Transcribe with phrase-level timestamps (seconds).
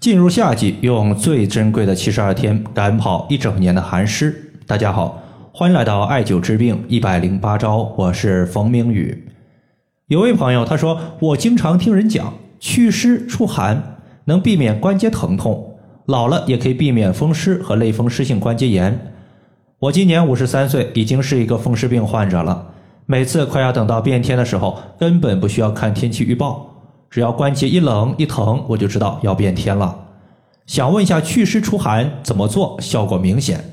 [0.00, 4.34] 进入夏季，用最珍贵的七十二天赶跑一整年的寒湿。
[4.66, 9.28] 大家好，欢迎来到艾灸治病一百零八招，我是冯明宇。
[10.06, 15.76] 有位朋友他说，我经常听人讲祛湿除寒能避免关节疼痛，
[16.06, 19.12] 老了也可以避免风湿和类风湿性关节炎。
[19.80, 22.68] 我今年五十三岁，已经是一个风湿病患者了。
[23.04, 26.69] 每次快要等到变天的时候，根本不需要看天气预报。
[27.10, 30.06] 只要关节一冷一疼，我就知道要变天了。
[30.66, 33.64] 想问一下，祛湿除寒怎么做效果明显？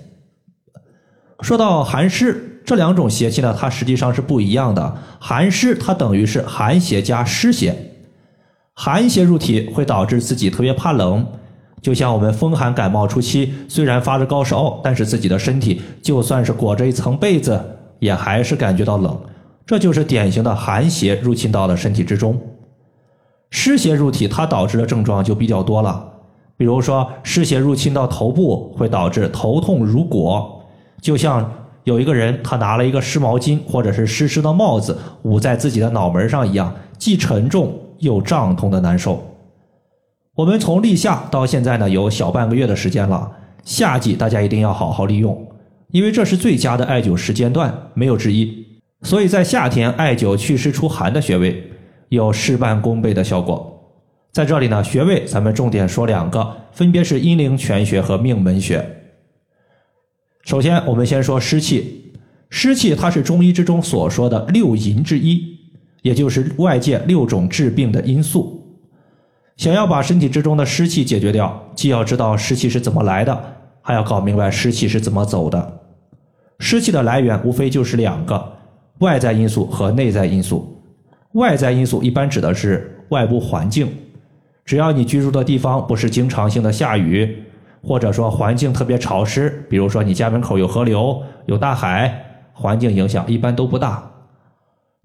[1.42, 4.98] 说到寒湿这两种邪气呢，它实际上是不一样的。
[5.20, 7.76] 寒湿它等于是寒邪加湿邪，
[8.74, 11.24] 寒邪入体会导致自己特别怕冷，
[11.80, 17.64] 就像我们风寒感冒初期，虽然发着高烧，但是自己的身体就算是裹着一层被子，
[18.00, 19.16] 也还是感觉到冷，
[19.64, 22.42] 这就是典型的寒邪入侵到了身体之中。
[23.50, 26.14] 湿邪入体，它导致的症状就比较多了。
[26.58, 30.64] 比如说，湿邪入侵到头部，会导致头痛如裹，
[31.00, 31.50] 就像
[31.84, 39.24] 有一个人他拿了一个湿毛巾或者是湿湿的帽子捂在自己的脑门上一样，既沉重又胀痛的难受。
[40.36, 43.32] 我们从立夏到现在呢，有小半个月的时间了。
[43.64, 45.48] 夏季大家一定要好好利用，
[45.92, 48.66] 因为这是最佳的艾灸时间段，没有之一。
[49.04, 51.72] 所以在夏天艾灸祛湿除寒的穴位。
[52.10, 53.74] 有事半功倍的效果。
[54.32, 58.88] 在这里呢，穴位咱们重点说两个，分别是阴陵泉穴和命门穴。
[60.44, 62.14] 首先，我们先说湿气。
[62.50, 65.44] 湿气它是中医之中所说的六淫之一，
[66.02, 68.64] 也就是外界六种致病的因素。
[69.58, 73.44] 想要把身体之中的湿气解决掉，既要知道湿气是怎么来的，
[73.82, 75.80] 还要搞明白湿气是怎么走的。
[76.60, 78.54] 湿气的来源无非就是两个：
[79.00, 80.77] 外在因素和内在因素。
[81.38, 83.88] 外在因素一般指的是外部环境，
[84.66, 87.44] 只要你居住的地方不是经常性的下雨，
[87.84, 94.12] 或者说环境特别潮湿，比如说你家门口有河流、有大海，环境影响一般都不大。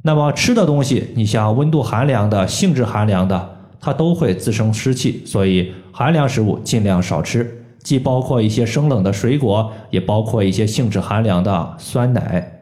[0.03, 12.62] 那么吃的东西，你像温度寒凉的、性质寒凉的，它都会滋生湿气，所以寒凉食物尽量少吃，既包括一些生冷的水果，也包括一些性质寒凉的酸奶。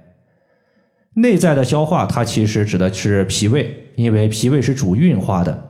[1.14, 5.68] 内在的消化，它其实指的是脾胃，因为脾胃是主运化的。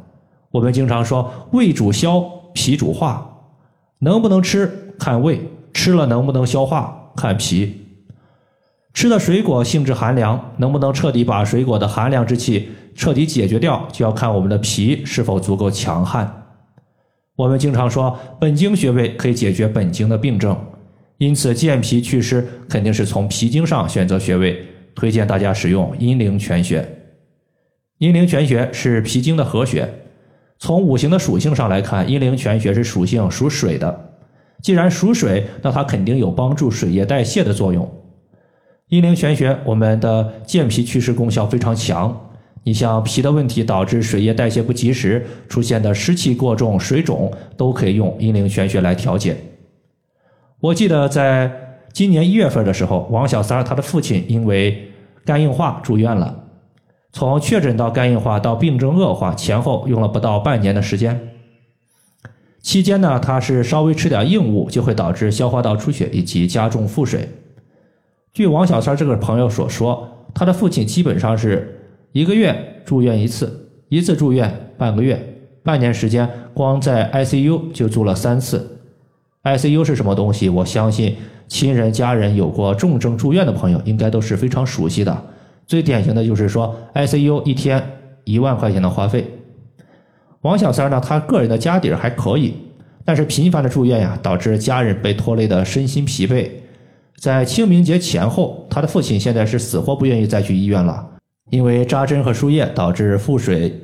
[0.51, 2.21] 我们经常说胃主消，
[2.53, 3.39] 脾主化，
[4.01, 5.41] 能不能吃看胃，
[5.73, 7.87] 吃了能不能消化看脾。
[8.93, 16.31] 吃的水果性质寒凉，能不能彻底把水果的寒凉之气彻底解决掉，就要看我们的脾是否足够强悍。
[17.37, 20.55] 我们经常说本经穴位可以解决本经的病症，
[21.17, 24.67] 因此健脾祛湿肯定是从脾经上选择穴位。
[25.01, 26.87] 推荐大家使用阴陵泉穴。
[27.97, 29.89] 阴陵泉穴是脾经的合穴。
[30.59, 34.13] 从五行的属性上来看，阴陵泉穴是属性属水的。
[34.61, 37.91] 既然属水，那它肯定有帮助水液代谢的作用。
[38.91, 42.15] 阴陵泉穴，我们的健脾祛湿功效非常强。
[42.63, 49.35] 你像脾的问题导致水液代谢不及时，出现的湿气过重、水肿，都可以用阴陵泉穴来调节。
[50.61, 51.69] 我记得在。
[51.93, 54.90] 今年一月份的时候，王小三他的父亲因为
[55.25, 56.45] 肝硬化住院了。
[57.13, 61.29] 从确诊到肝硬化到病症恶化，前后用了不到半年的时间。
[62.63, 67.29] 期间呢，他是稍微吃点硬物就会导致消化道出血以及加重腹水。
[68.33, 71.81] 据王小三这个朋友所说，他的父亲基本上是
[72.13, 78.79] 一个月住院一次，一次住院半个月，半年时间光在 ICU 就住了三次。
[79.43, 80.49] ICU 是什么东西？
[80.49, 81.17] 我相信。
[81.51, 85.25] 亲人家人有过重症住院的朋友，应该都是非常熟悉的。
[85.67, 87.83] 最典型的就是说，ICU 一天
[88.25, 89.27] 一万块钱的花费。
[90.43, 92.55] 王小三呢，他个人的家底儿还可以，
[93.05, 96.49] 但是频繁的住院呀，导致家人被拖累的身心疲惫。
[97.19, 101.05] 在清明节前后，他的父亲现在是死活不愿意再去医院了，
[101.51, 103.77] 因为扎针和输液导致腹水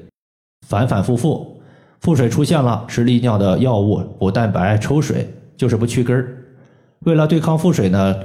[0.67, 1.61] 反反复复，
[2.01, 6.45] 腹水出现了，吃利尿的药物补蛋白抽水，就是不去根儿。
[7.01, 8.17] 为了对抗腹水呢，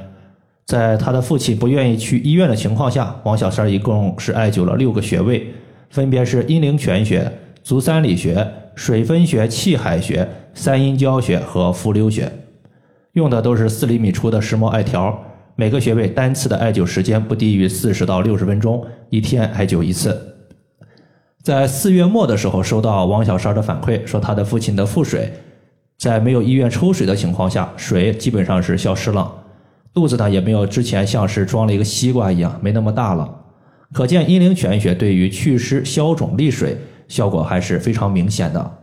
[0.65, 5.53] 在他的父亲不愿意去医院的情况下，王小三一共是艾灸了六个穴位，
[5.89, 7.31] 分别是阴陵泉穴、
[7.61, 12.31] 足三里穴、水分穴、气海穴、三阴交穴和伏流穴，
[13.13, 15.21] 用的都是四厘米粗的石墨艾条，
[15.55, 20.17] 每个穴位单次的艾灸时间不低于四十到六十分钟，一天艾灸一次。
[21.43, 25.33] 在四月末的时候，收到王小三的反馈，说他的父亲的腹水。
[26.01, 29.31] 在没有医院抽水的情况下，水基本上是消失了，
[29.93, 33.29] 肚子呢也没有之前像是装了一个西瓜一样没那么大了。
[33.93, 36.75] 可见阴陵泉穴对于祛湿消肿利水
[37.07, 38.79] 效果还是非常明显的。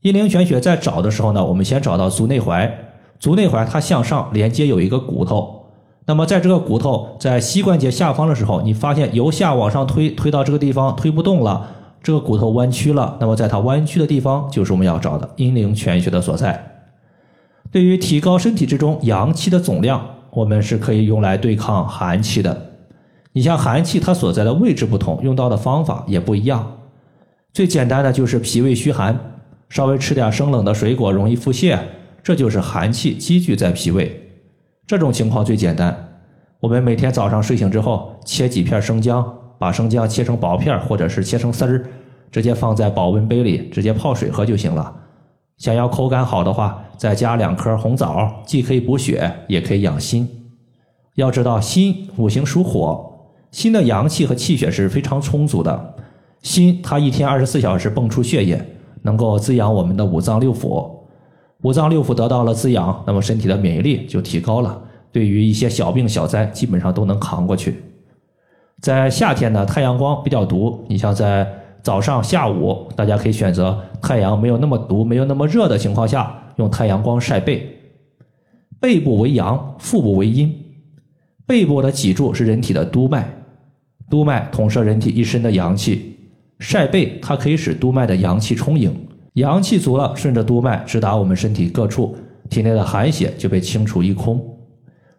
[0.00, 2.68] 阴陵泉穴在找的时候呢，我们先找到足内踝，
[3.20, 5.66] 足内踝它向上连接有一个骨头，
[6.06, 11.70] 那么在这个骨头在膝关节下方的时候，你发现由下往上推，推到这个地方推不动了，
[12.02, 16.70] 这个骨头弯曲了，那么在它弯曲的地方就是我们要找的阴陵泉穴的所在。
[17.70, 22.72] 对于提高身体之中阳气的总量，我们是可以用来对抗寒气的。
[23.32, 26.78] 你像寒气，它所在的位置不同，用到的方法也不一样。
[27.52, 29.18] 最简单的就是脾胃虚寒。
[29.68, 31.78] 稍微吃点生冷的水果容易腹泻，
[32.22, 34.30] 这就是寒气积聚在脾胃。
[34.86, 36.10] 这种情况最简单，
[36.60, 41.86] 我们每天早上睡醒之后切几片生姜，把生姜切成薄片或者是切成丝儿，
[42.32, 44.92] 直接放在保温杯里，直接泡水喝就行了。
[45.56, 50.28] 想要口感好的话，再加两颗红枣，既可以补血，也可以养心。
[51.14, 53.08] 要知道心五行属火，
[53.52, 55.94] 心的阳气和气血是非常充足的，
[56.42, 58.60] 心它一天二十四小时泵出血液。
[59.02, 60.90] 能够滋养我们的五脏六腑，
[61.62, 64.82] 五脏六腑得到了滋养，那么身体的免疫力就提高了，
[65.12, 67.80] 对于一些小病小灾基本上都能扛过去。
[68.82, 71.48] 在夏天呢，太阳光比较毒，你像在
[71.84, 77.78] 早上、下午，大家可以选择太阳没有那么毒、没有那么热的情况下，用太阳光晒背。
[78.80, 80.52] 背部为阳，腹部为阴。
[81.46, 83.32] 背部的脊柱是人体的督脉，
[84.10, 86.18] 督脉统摄人体一身的阳气。
[86.58, 88.92] 晒背，它可以使督脉的阳气充盈，
[89.34, 92.16] 阳气足了，顺着督脉直达我们身体各处，
[92.50, 94.44] 体内的寒邪就被清除一空。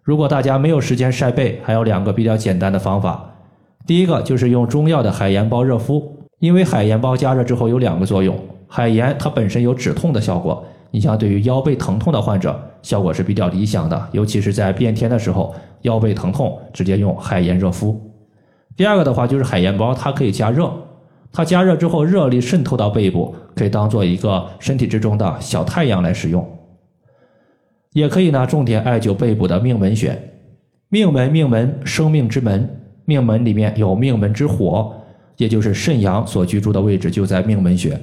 [0.01, 3.29] 如果大家没有时间晒背，还有两个比较简单的方法。
[3.85, 6.03] 第一个就是用中药的海盐包热敷，
[6.39, 8.37] 因为海盐包加热之后有两个作用，
[8.67, 17.99] 海盐它本身有止痛的效果，你像对于腰背疼痛的患者，效果是比较理想的，尤其是在变天的时候，腰背疼痛直接用海盐热敷。
[18.75, 20.71] 第二个的话就是海盐包，它可以加热。
[21.31, 26.47] 它加热之后，热力渗透到背部，可以当做一个身体之中的小太阳来使用。
[27.91, 30.31] 也可以呢，重点艾灸背部的命门穴。
[30.89, 32.82] 命门，命门，生命之门。
[33.05, 34.93] 命门里面有命门之火，
[35.37, 37.99] 也就是肾阳所居住的位置就在命门穴。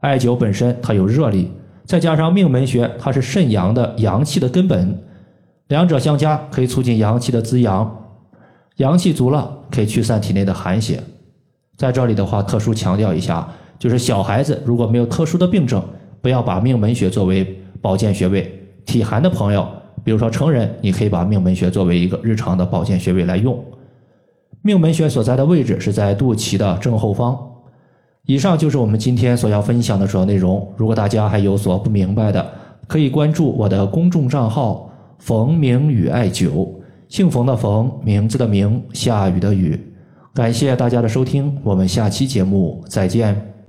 [0.00, 1.50] 艾灸本身它有热力，
[1.84, 4.98] 再加上命门穴，它是肾阳的阳气的根本，
[5.68, 8.00] 两者相加可以促进阳气的滋养。
[8.76, 11.00] 阳气足了，可以驱散体内的寒邪。
[11.76, 13.48] 在这里的话，特殊强调一下，
[13.78, 15.82] 就是小孩子如果没有特殊的病症，
[16.20, 18.60] 不要把命门穴作为保健穴位。
[18.84, 19.66] 体寒的朋友，
[20.02, 23.64] 比如说成人，你可以把命门穴作为一个日常的保健穴位来用。
[24.66, 27.38] 命门穴所在的位置是在肚脐的正后方。
[28.24, 30.66] 以上就是我们今天所要分享的主要内容。
[30.74, 32.50] 如果大家还有所不明白的，
[32.86, 34.90] 可以关注我的公众账号
[35.20, 36.66] “冯明宇艾灸”，
[37.10, 39.78] 姓冯的冯，名字的名，下雨的雨。
[40.32, 43.53] 感谢大家的收听，我们下期节目再见。